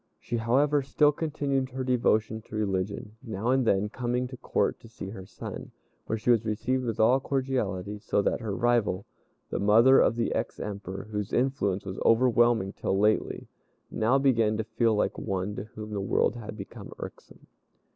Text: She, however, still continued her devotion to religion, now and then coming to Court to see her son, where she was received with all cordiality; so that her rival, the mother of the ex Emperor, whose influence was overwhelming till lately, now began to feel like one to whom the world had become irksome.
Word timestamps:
She, 0.19 0.37
however, 0.37 0.81
still 0.81 1.11
continued 1.11 1.69
her 1.69 1.83
devotion 1.83 2.41
to 2.47 2.55
religion, 2.55 3.17
now 3.21 3.51
and 3.51 3.67
then 3.67 3.87
coming 3.87 4.27
to 4.29 4.37
Court 4.37 4.79
to 4.79 4.89
see 4.89 5.09
her 5.09 5.27
son, 5.27 5.69
where 6.07 6.17
she 6.17 6.31
was 6.31 6.43
received 6.43 6.85
with 6.85 6.99
all 6.99 7.19
cordiality; 7.19 7.99
so 7.99 8.19
that 8.23 8.39
her 8.41 8.55
rival, 8.55 9.05
the 9.51 9.59
mother 9.59 9.99
of 9.99 10.15
the 10.15 10.33
ex 10.33 10.59
Emperor, 10.59 11.03
whose 11.11 11.31
influence 11.33 11.85
was 11.85 11.99
overwhelming 12.03 12.73
till 12.73 12.97
lately, 12.97 13.47
now 13.91 14.17
began 14.17 14.57
to 14.57 14.63
feel 14.63 14.95
like 14.95 15.19
one 15.19 15.55
to 15.55 15.65
whom 15.65 15.91
the 15.91 16.01
world 16.01 16.35
had 16.35 16.57
become 16.57 16.91
irksome. 16.97 17.45